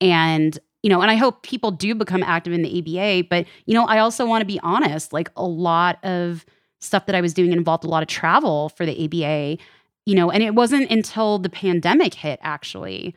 [0.00, 3.74] And you know and i hope people do become active in the aba but you
[3.74, 6.44] know i also want to be honest like a lot of
[6.80, 9.58] stuff that i was doing involved a lot of travel for the aba
[10.06, 13.14] you know and it wasn't until the pandemic hit actually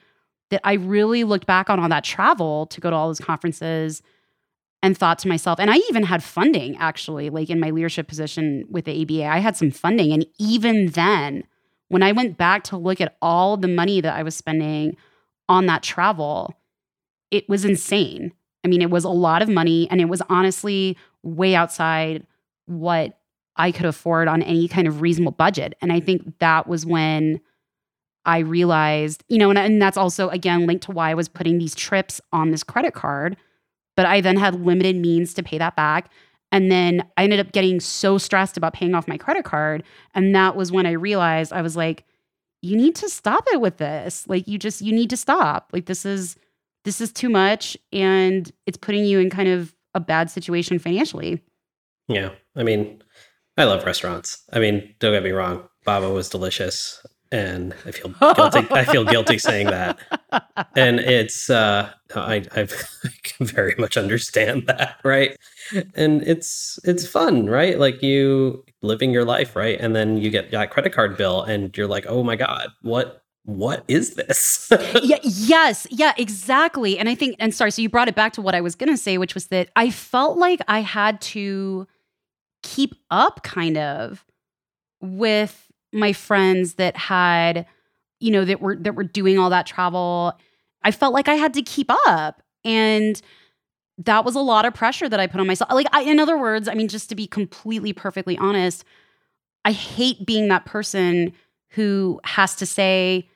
[0.49, 4.02] that i really looked back on all that travel to go to all those conferences
[4.84, 8.65] and thought to myself, and I even had funding actually, like in my leadership position
[8.69, 10.12] with the ABA, I had some funding.
[10.12, 11.46] And even then,
[11.88, 14.98] when I went back to look at all the money that I was spending
[15.48, 16.54] on that travel,
[17.32, 18.34] it was insane.
[18.65, 22.28] I mean, it was a lot of money, and it was honestly way outside
[22.65, 23.17] what
[23.56, 25.76] I could afford on any kind of reasonable budget.
[25.82, 27.39] And I think that was when
[28.26, 31.58] I realized, you know, and, and that's also, again, linked to why I was putting
[31.58, 33.38] these trips on this credit card
[33.95, 36.12] but I then had limited means to pay that back.
[36.51, 39.84] And then I ended up getting so stressed about paying off my credit card.
[40.13, 42.06] And that was when I realized I was like,
[42.62, 44.25] you need to stop it with this.
[44.27, 45.69] Like you just you need to stop.
[45.73, 46.36] Like this is
[46.86, 51.41] this is too much and it's putting you in kind of a bad situation financially.
[52.08, 52.29] Yeah.
[52.56, 53.01] I mean,
[53.58, 54.43] I love restaurants.
[54.51, 55.67] I mean, don't get me wrong.
[55.86, 57.06] Babbo was delicious.
[57.34, 58.67] And I feel guilty.
[58.69, 59.98] I feel guilty saying that.
[60.76, 62.67] And it's uh I I
[63.39, 65.36] very much understand that, right?
[65.96, 67.80] And it's it's fun, right?
[67.80, 69.80] Like you living your life, right?
[69.80, 73.24] And then you get that credit card bill and you're like, "Oh my god, what
[73.46, 77.00] what is this?" yeah, yes, yeah, exactly.
[77.00, 78.96] And I think, and sorry, so you brought it back to what I was gonna
[78.96, 81.88] say, which was that I felt like I had to
[82.62, 84.24] keep up kind of
[85.02, 87.65] with my friends that had,
[88.19, 90.34] you know, that were that were doing all that travel.
[90.84, 92.41] I felt like I had to keep up.
[92.65, 93.21] And
[93.97, 95.71] that was a lot of pressure that I put on myself.
[95.71, 98.84] Like, I, in other words, I mean, just to be completely perfectly honest,
[99.65, 101.34] I hate being that person
[101.71, 103.29] who has to say,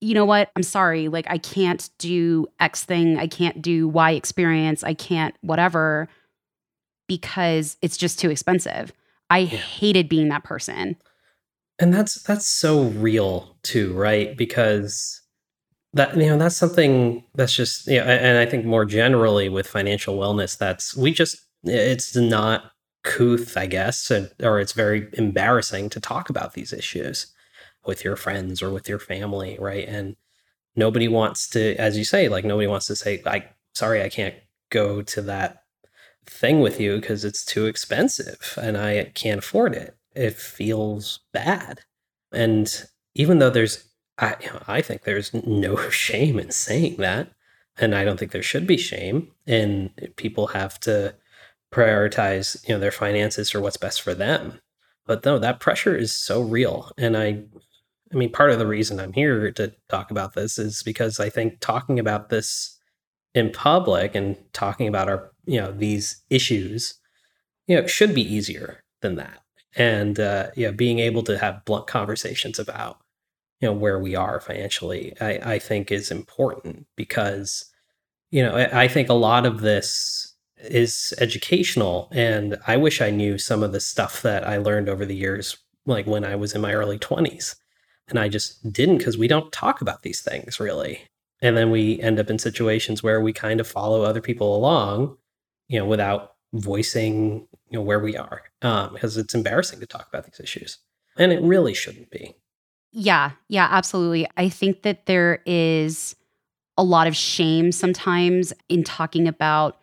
[0.00, 0.50] you know what?
[0.54, 1.08] I'm sorry.
[1.08, 3.18] Like, I can't do X thing.
[3.18, 4.84] I can't do Y experience.
[4.84, 6.08] I can't whatever
[7.08, 8.92] because it's just too expensive.
[9.30, 9.58] I Yeah.
[9.58, 10.96] hated being that person.
[11.78, 14.36] And that's that's so real too right?
[14.36, 15.22] Because
[15.96, 20.18] that you know that's something that's just yeah and i think more generally with financial
[20.18, 24.10] wellness that's we just it's not couth i guess
[24.42, 27.28] or it's very embarrassing to talk about these issues
[27.86, 29.88] with your friends or with your family right?
[29.88, 30.16] And
[30.74, 34.34] nobody wants to as you say like nobody wants to say like sorry i can't
[34.70, 35.62] go to that
[36.26, 41.80] thing with you because it's too expensive and i can't afford it it feels bad.
[42.32, 42.72] And
[43.14, 47.30] even though there's, I, you know, I think there's no shame in saying that.
[47.78, 49.30] And I don't think there should be shame.
[49.46, 51.14] And people have to
[51.72, 54.60] prioritize, you know, their finances for what's best for them.
[55.04, 56.90] But no, that pressure is so real.
[56.96, 57.42] And I,
[58.12, 61.28] I mean, part of the reason I'm here to talk about this is because I
[61.28, 62.78] think talking about this
[63.34, 66.94] in public and talking about our, you know, these issues,
[67.66, 69.42] you know, should be easier than that
[69.76, 72.98] and uh, yeah, being able to have blunt conversations about
[73.60, 77.66] you know where we are financially, I, I think is important because
[78.30, 82.08] you know I, I think a lot of this is educational.
[82.12, 85.56] And I wish I knew some of the stuff that I learned over the years,
[85.84, 87.56] like when I was in my early 20s.
[88.08, 91.02] And I just didn't because we don't talk about these things really.
[91.42, 95.18] And then we end up in situations where we kind of follow other people along,
[95.68, 100.08] you know, without voicing, you know, where we are, um, because it's embarrassing to talk
[100.08, 100.78] about these issues,
[101.18, 102.34] and it really shouldn't be.
[102.92, 104.26] Yeah, yeah, absolutely.
[104.36, 106.16] I think that there is
[106.78, 109.78] a lot of shame sometimes in talking about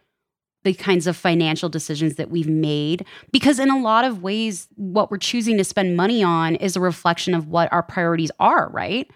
[0.63, 5.11] the kinds of financial decisions that we've made because in a lot of ways what
[5.11, 9.11] we're choosing to spend money on is a reflection of what our priorities are right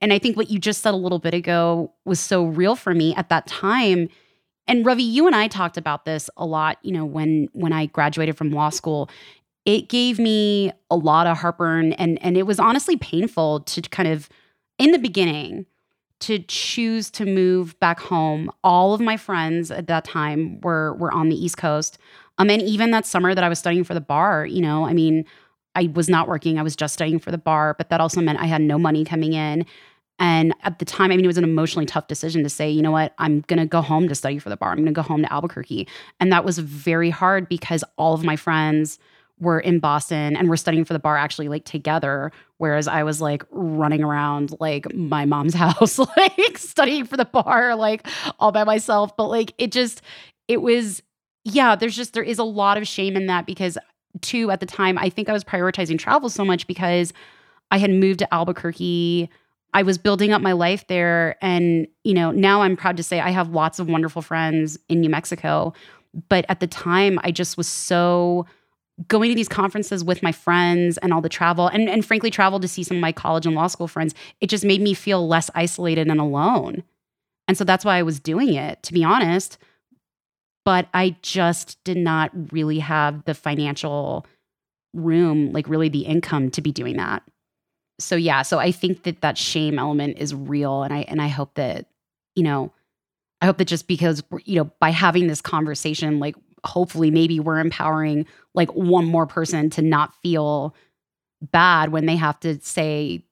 [0.00, 2.94] and i think what you just said a little bit ago was so real for
[2.94, 4.08] me at that time
[4.66, 7.86] and ravi you and i talked about this a lot you know when when i
[7.86, 9.08] graduated from law school
[9.64, 14.08] it gave me a lot of heartburn and and it was honestly painful to kind
[14.08, 14.28] of
[14.78, 15.66] in the beginning
[16.22, 18.48] to choose to move back home.
[18.62, 21.98] All of my friends at that time were were on the East Coast.
[22.38, 24.94] Um, and even that summer that I was studying for the bar, you know, I
[24.94, 25.24] mean,
[25.74, 26.58] I was not working.
[26.58, 29.04] I was just studying for the bar, but that also meant I had no money
[29.04, 29.66] coming in.
[30.18, 32.82] And at the time, I mean, it was an emotionally tough decision to say, you
[32.82, 34.70] know what, I'm going to go home to study for the bar.
[34.70, 35.88] I'm going to go home to Albuquerque.
[36.20, 38.98] And that was very hard because all of my friends
[39.42, 43.20] were in Boston and were studying for the bar actually like together whereas I was
[43.20, 48.06] like running around like my mom's house like studying for the bar like
[48.38, 50.00] all by myself but like it just
[50.46, 51.02] it was
[51.44, 53.76] yeah there's just there is a lot of shame in that because
[54.20, 57.12] too at the time I think I was prioritizing travel so much because
[57.72, 59.28] I had moved to Albuquerque
[59.74, 61.36] I was building up my life there.
[61.42, 65.00] And you know now I'm proud to say I have lots of wonderful friends in
[65.00, 65.72] New Mexico.
[66.28, 68.46] But at the time I just was so
[69.08, 72.60] going to these conferences with my friends and all the travel and, and frankly travel
[72.60, 75.26] to see some of my college and law school friends it just made me feel
[75.26, 76.82] less isolated and alone.
[77.48, 79.58] And so that's why i was doing it to be honest.
[80.64, 84.26] But i just did not really have the financial
[84.92, 87.22] room like really the income to be doing that
[88.02, 91.28] so yeah so i think that that shame element is real and i and i
[91.28, 91.86] hope that
[92.34, 92.72] you know
[93.40, 97.58] i hope that just because you know by having this conversation like hopefully maybe we're
[97.58, 100.74] empowering like one more person to not feel
[101.40, 103.24] bad when they have to say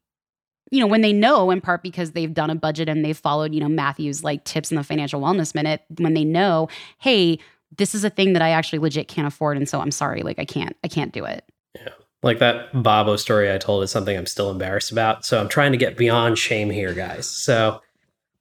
[0.70, 3.54] you know when they know in part because they've done a budget and they've followed
[3.54, 7.38] you know mathew's like tips in the financial wellness minute when they know hey
[7.76, 10.38] this is a thing that i actually legit can't afford and so i'm sorry like
[10.38, 11.44] i can't i can't do it.
[11.76, 11.88] Yeah
[12.22, 15.72] like that Babbo story i told is something i'm still embarrassed about so i'm trying
[15.72, 17.80] to get beyond shame here guys so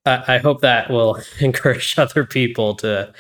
[0.06, 3.14] I, I hope that will encourage other people to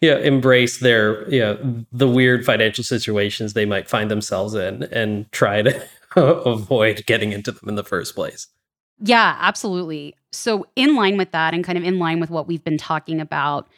[0.00, 4.84] you know, embrace their you know the weird financial situations they might find themselves in
[4.84, 8.48] and try to avoid getting into them in the first place.
[8.98, 10.14] Yeah, absolutely.
[10.32, 13.20] So in line with that and kind of in line with what we've been talking
[13.20, 13.68] about,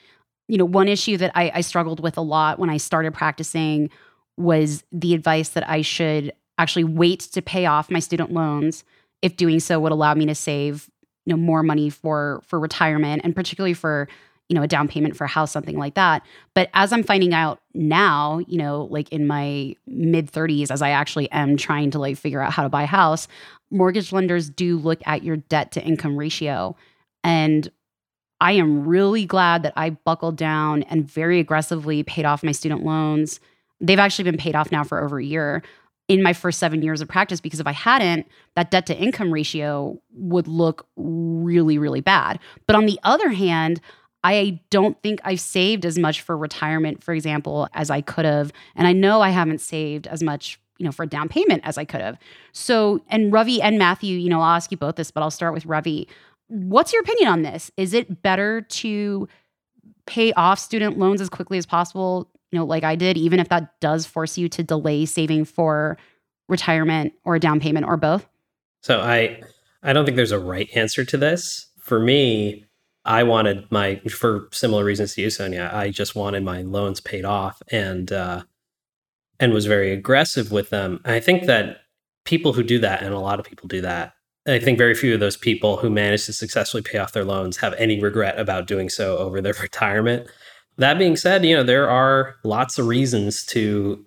[0.47, 3.91] you know, one issue that I, I struggled with a lot when I started practicing
[4.39, 8.85] was the advice that I should actually wait to pay off my student loans
[9.23, 10.91] if doing so would allow me to save
[11.27, 14.09] you know more money for for retirement and particularly for
[14.49, 16.23] you know, a down payment for a house, something like that.
[16.55, 20.91] But as I'm finding out now, you know, like in my mid 30s, as I
[20.91, 23.29] actually am trying to like figure out how to buy a house,
[23.71, 26.77] mortgage lenders do look at your debt to income ratio.
[27.23, 27.71] And
[28.41, 32.85] I am really glad that I buckled down and very aggressively paid off my student
[32.85, 33.41] loans.
[33.81, 35.63] They've actually been paid off now for over a year
[36.09, 39.31] in my first seven years of practice because if I hadn't, that debt to income
[39.31, 42.41] ratio would look really, really bad.
[42.67, 43.81] But on the other hand,
[44.25, 48.53] I don't think I've saved as much for retirement, for example, as I could have.
[48.75, 51.79] And I know I haven't saved as much, you know, for a down payment as
[51.79, 52.19] I could have.
[52.53, 55.55] So, and Ravi and Mathew, you know, I'll ask you both this, but I'll start
[55.55, 56.09] with Ravi.
[56.49, 57.71] What's your opinion on this?
[57.77, 59.29] Is it better to
[60.07, 63.49] pay off student loans as quickly as possible, you know, like I did, even if
[63.49, 65.99] that does force you to delay saving for
[66.49, 68.29] retirement or a down payment or both?
[68.83, 69.43] So I
[69.83, 71.67] I don't think there's a right answer to this.
[71.79, 72.67] For me,
[73.05, 75.71] I wanted my for similar reasons to you, Sonia.
[75.73, 78.43] I just wanted my loans paid off and uh,
[79.41, 81.01] and was very aggressive with them.
[81.05, 81.79] I think that
[82.25, 84.13] people who do that, and a lot of people do that,
[84.47, 87.59] I think very few of those people who manage to successfully pay off their loans
[87.59, 90.29] have any regret about doing so over their retirement.
[90.79, 94.05] That being said, you know, there are lots of reasons to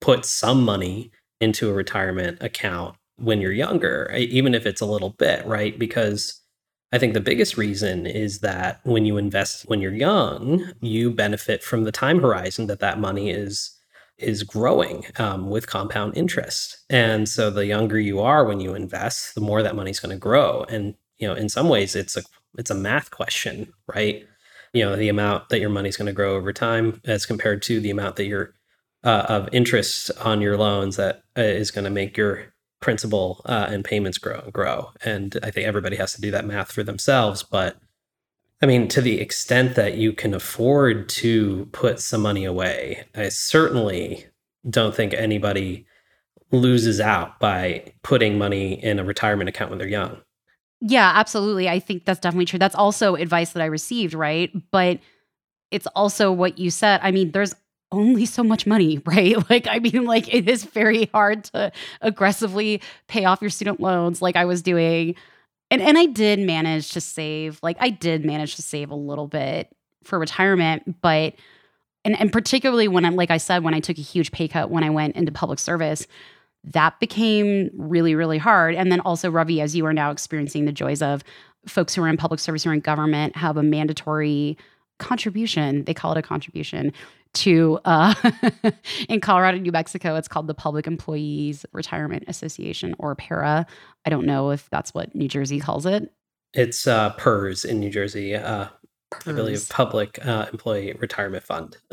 [0.00, 5.10] put some money into a retirement account when you're younger, even if it's a little
[5.10, 5.78] bit, right?
[5.78, 6.40] Because
[6.92, 11.62] I think the biggest reason is that when you invest when you're young, you benefit
[11.62, 13.76] from the time horizon that that money is
[14.18, 16.78] is growing um, with compound interest.
[16.90, 20.18] And so the younger you are when you invest, the more that money's going to
[20.18, 20.64] grow.
[20.68, 22.22] And you know, in some ways, it's a
[22.58, 24.26] it's a math question, right?
[24.72, 27.80] You know the amount that your money's going to grow over time as compared to
[27.80, 28.54] the amount that you're
[29.04, 33.84] uh, of interest on your loans that uh, going to make your principal uh, and
[33.84, 34.90] payments grow grow.
[35.04, 37.42] And I think everybody has to do that math for themselves.
[37.42, 37.76] But
[38.60, 43.28] I mean, to the extent that you can afford to put some money away, I
[43.28, 44.26] certainly
[44.68, 45.86] don't think anybody
[46.52, 50.20] loses out by putting money in a retirement account when they're young.
[50.84, 51.68] Yeah, absolutely.
[51.68, 52.58] I think that's definitely true.
[52.58, 54.50] That's also advice that I received, right?
[54.72, 54.98] But
[55.70, 57.00] it's also what you said.
[57.04, 57.54] I mean, there's
[57.92, 59.36] only so much money, right?
[59.48, 61.70] Like, I mean, like, it is very hard to
[62.00, 65.14] aggressively pay off your student loans like I was doing.
[65.70, 69.28] And, and I did manage to save, like, I did manage to save a little
[69.28, 69.74] bit
[70.04, 71.34] for retirement, but,
[72.04, 74.70] and, and particularly when I'm, like I said, when I took a huge pay cut
[74.70, 76.06] when I went into public service,
[76.64, 78.74] that became really, really hard.
[78.74, 81.24] And then also, Ravi, as you are now experiencing the joys of
[81.66, 84.56] folks who are in public service or in government have a mandatory
[84.98, 86.92] contribution, they call it a contribution
[87.34, 88.14] to uh,
[89.08, 93.66] in Colorado, New Mexico, it's called the Public Employees Retirement Association or PERA.
[94.04, 96.12] I don't know if that's what New Jersey calls it.
[96.52, 98.34] It's uh, PERS in New Jersey.
[98.34, 98.66] Uh,
[99.26, 101.76] I believe Public uh, Employee Retirement Fund.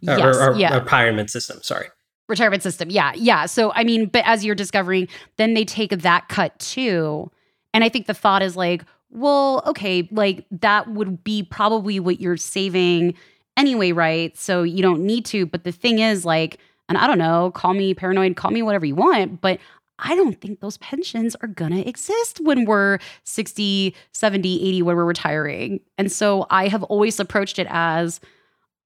[0.00, 0.76] yes, or, or, yeah.
[0.76, 1.60] retirement system.
[1.62, 1.86] Sorry.
[2.28, 2.90] Retirement system.
[2.90, 3.12] Yeah.
[3.14, 3.46] Yeah.
[3.46, 7.30] So, I mean, but as you're discovering, then they take that cut too.
[7.72, 12.20] And I think the thought is like, well, okay, like that would be probably what
[12.20, 13.14] you're saving
[13.56, 14.36] anyway, right?
[14.36, 15.46] So you don't need to.
[15.46, 16.58] But the thing is, like,
[16.88, 19.58] and I don't know, call me paranoid, call me whatever you want, but
[19.98, 24.96] I don't think those pensions are going to exist when we're 60, 70, 80, when
[24.96, 25.80] we're retiring.
[25.96, 28.20] And so I have always approached it as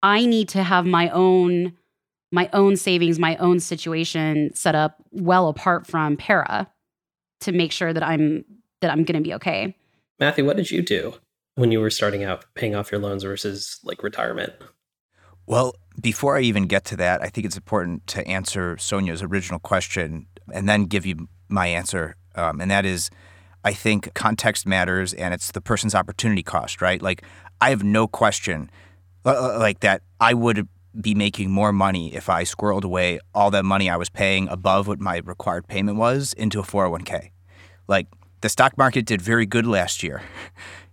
[0.03, 1.77] I need to have my own
[2.33, 6.69] my own savings, my own situation set up well apart from PERA
[7.41, 8.45] to make sure that I'm
[8.81, 9.77] that I'm going to be okay.
[10.19, 11.15] Mathew, what did you do
[11.55, 14.53] when you were starting out paying off your loans versus like retirement?
[15.47, 19.61] Well, before I even get to that, I think it's important to answer Sonia's original
[19.61, 22.17] question and then give you my answer.
[22.35, 23.11] Um, and that is,
[23.65, 27.03] I think context matters and it's the person's opportunity cost, right?
[27.03, 27.23] Like,
[27.61, 28.71] I have no question
[29.25, 30.69] uh, uh like that I would
[31.01, 34.87] be making more money if I squirreled away all that money I was paying above
[34.87, 37.31] what my required payment was into a 401k.
[37.89, 38.09] Like
[38.41, 40.23] the stock market did very good last year.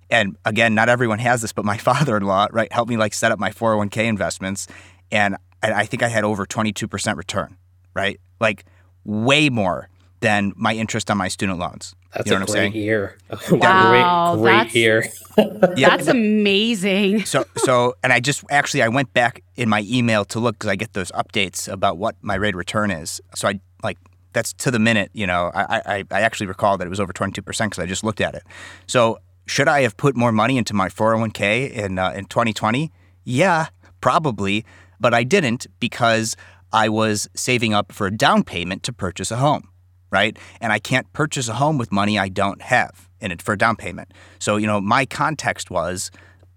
[0.09, 3.39] And again, not everyone has this, but my father-in-law, right, helped me like set up
[3.39, 4.67] my 401k investments
[5.11, 7.57] and I think I had over 22% return,
[7.93, 8.19] right?
[8.39, 8.65] Like
[9.03, 9.89] way more
[10.21, 11.95] than my interest on my student loans.
[12.13, 12.73] That's you know a what I'm great saying?
[12.73, 13.17] year.
[13.51, 15.03] Wow, great, great that's- year.
[15.77, 15.89] Yeah.
[15.95, 17.25] That's amazing.
[17.25, 20.69] so so and I just actually I went back in my email to look because
[20.69, 23.21] I get those updates about what my rate of return is.
[23.35, 23.97] So I like
[24.33, 25.11] that's to the minute.
[25.13, 27.81] You know, I I, I actually recall that it was over twenty two percent because
[27.81, 28.43] I just looked at it.
[28.87, 32.11] So should I have put more money into my four hundred one k in uh,
[32.11, 32.91] in twenty twenty?
[33.23, 33.67] Yeah,
[34.01, 34.65] probably,
[34.99, 36.35] but I didn't because
[36.73, 39.68] I was saving up for a down payment to purchase a home,
[40.11, 40.37] right?
[40.61, 43.57] And I can't purchase a home with money I don't have in it for a
[43.57, 44.13] down payment.
[44.39, 46.11] So, you know, my context was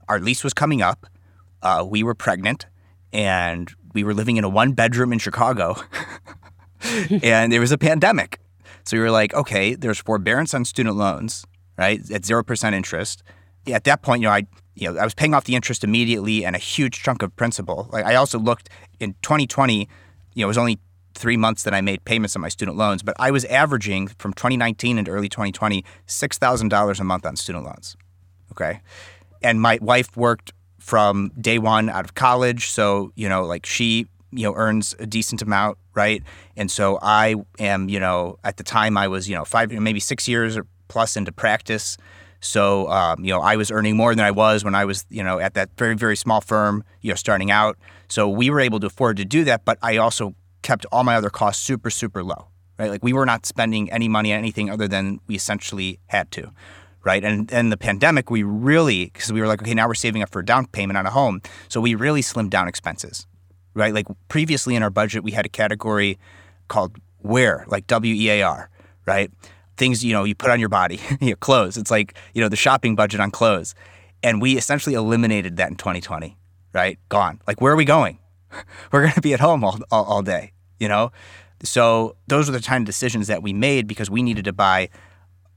[0.09, 1.07] our lease was coming up,
[1.62, 2.66] uh, we were pregnant,
[3.12, 5.76] and we were living in a one bedroom in Chicago,
[7.22, 8.38] and there was a pandemic.
[8.84, 11.46] So we were like, okay, there's forbearance on student loans,
[11.78, 13.22] right, at 0% interest.
[13.68, 16.44] At that point, you know, I you know, I was paying off the interest immediately
[16.44, 17.88] and a huge chunk of principal.
[17.92, 19.86] Like I also looked in 2020, you
[20.36, 20.78] know, it was only
[21.14, 24.32] three months that I made payments on my student loans, but I was averaging from
[24.34, 27.96] 2019 into early 2020 six thousand dollars a month on student loans.
[28.52, 28.80] Okay,
[29.42, 34.06] and my wife worked from day one out of college, so you know, like she
[34.32, 36.22] you know earns a decent amount, right?
[36.56, 40.00] And so I am, you know, at the time I was, you know, five maybe
[40.00, 41.96] six years or plus into practice.
[42.40, 45.22] So, um, you know, I was earning more than I was when I was, you
[45.22, 47.78] know, at that very, very small firm, you know, starting out.
[48.08, 51.16] So we were able to afford to do that, but I also kept all my
[51.16, 52.48] other costs super, super low,
[52.78, 52.90] right?
[52.90, 56.50] Like we were not spending any money on anything other than we essentially had to,
[57.04, 57.22] right?
[57.24, 60.30] And then the pandemic, we really, because we were like, okay, now we're saving up
[60.30, 61.42] for a down payment on a home.
[61.68, 63.26] So we really slimmed down expenses,
[63.74, 63.92] right?
[63.92, 66.18] Like previously in our budget, we had a category
[66.68, 68.70] called wear, like W E A R,
[69.06, 69.30] right?
[69.76, 71.76] things you know you put on your body, you know, clothes.
[71.76, 73.74] It's like you know the shopping budget on clothes,
[74.22, 76.36] and we essentially eliminated that in 2020.
[76.72, 77.40] Right, gone.
[77.46, 78.18] Like where are we going?
[78.92, 80.53] We're going to be at home all, all, all day.
[80.78, 81.12] You know,
[81.62, 84.88] so those are the kind of decisions that we made because we needed to buy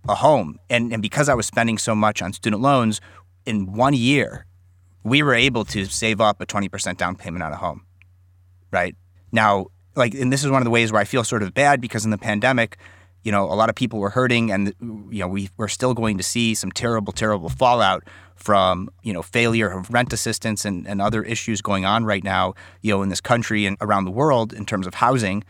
[0.08, 3.02] a home, and and because I was spending so much on student loans
[3.46, 4.46] in one year,
[5.04, 7.86] we were able to save up a 20% down payment on a home.
[8.72, 8.96] Right
[9.32, 11.80] now, like, and this is one of the ways where I feel sort of bad
[11.80, 12.78] because in the pandemic
[13.26, 16.18] you know, a lot of people were hurting, and you know, we we're still going
[16.18, 18.04] to see some terrible, terrible fallout
[18.36, 22.54] from you know failure of rent assistance and, and other issues going on right now,
[22.84, 25.44] you know, in this country and around the world in terms of housing.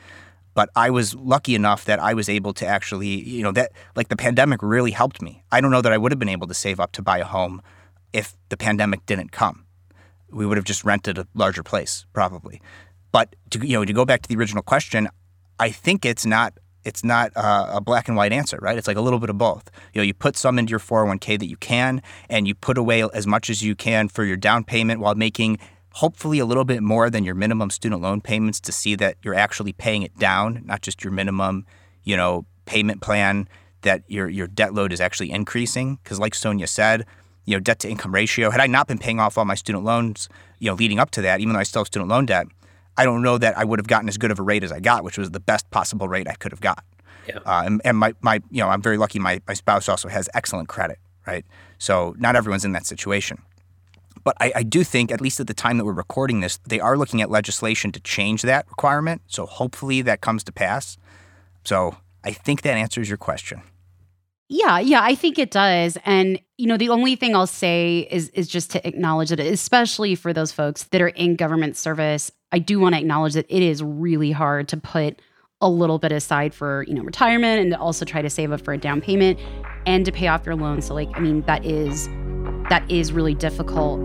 [0.53, 4.07] But I was lucky enough that I was able to actually, you know, that like
[4.07, 5.43] the pandemic really helped me.
[5.51, 7.25] I don't know that I would have been able to save up to buy a
[7.25, 7.61] home
[8.13, 9.65] if the pandemic didn't come.
[10.31, 12.61] We would have just rented a larger place, probably.
[13.11, 15.09] But to you know, to go back to the original question,
[15.59, 18.77] I think it's not it's not a black and white answer, right?
[18.77, 19.69] It's like a little bit of both.
[19.93, 23.03] You know, you put some into your 401k that you can, and you put away
[23.13, 25.57] as much as you can for your down payment while making
[25.93, 29.33] hopefully a little bit more than your minimum student loan payments to see that you're
[29.33, 31.65] actually paying it down, not just your minimum,
[32.03, 33.47] you know, payment plan
[33.81, 35.97] that your your debt load is actually increasing.
[36.03, 37.05] Because like Sonia said,
[37.45, 38.49] you know, debt to income ratio.
[38.49, 40.27] Had I not been paying off all my student loans,
[40.59, 42.47] you know, leading up to that, even though I still have student loan debt,
[42.97, 44.79] I don't know that I would have gotten as good of a rate as I
[44.79, 46.83] got, which was the best possible rate I could have got.
[47.27, 47.39] Yeah.
[47.45, 49.19] Uh, and, and my, my, you know, I'm very lucky.
[49.19, 51.45] My, my spouse also has excellent credit, right?
[51.77, 53.41] So not everyone's in that situation.
[54.23, 56.79] But I, I, do think, at least at the time that we're recording this, they
[56.79, 59.21] are looking at legislation to change that requirement.
[59.27, 60.97] So hopefully that comes to pass.
[61.63, 63.61] So I think that answers your question.
[64.47, 65.97] Yeah, yeah, I think it does.
[66.05, 70.15] And you know, the only thing I'll say is is just to acknowledge that especially
[70.15, 73.63] for those folks that are in government service, I do want to acknowledge that it
[73.63, 75.21] is really hard to put
[75.61, 78.61] a little bit aside for, you know, retirement and to also try to save up
[78.61, 79.39] for a down payment
[79.87, 80.81] and to pay off your loan.
[80.81, 82.07] So like, I mean, that is
[82.69, 83.99] that is really difficult.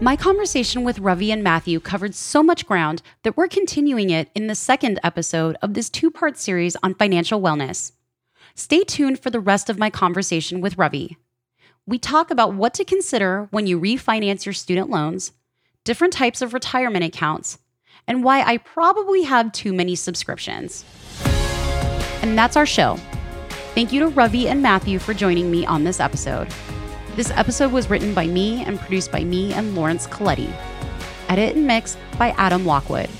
[0.00, 4.46] My conversation with Ravi and Mathew covered so much ground that we're continuing it in
[4.46, 7.90] the second episode of this two part series on financial wellness.
[8.54, 11.18] Stay tuned for the rest of my conversation with Ravi.
[11.84, 15.32] We talk about what to consider when you refinance your student loans,
[15.82, 17.58] different types of retirement accounts,
[18.06, 20.84] and why I probably have too many subscriptions.
[22.22, 23.00] And that's our show.
[23.74, 26.46] Thank you to Ravi and Mathew for joining me on this episode.
[27.18, 30.54] This episode was written by me and produced by me and Lawrence Coletti.
[31.28, 33.10] Edit and mix by Adam Lockwood.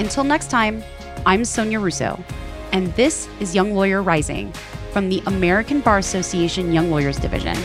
[0.00, 0.82] Until next time,
[1.24, 2.18] I'm Sonia Russo,
[2.72, 4.52] and this is Young Lawyer Rising
[4.90, 7.56] from the American Bar Association Young Lawyers Division.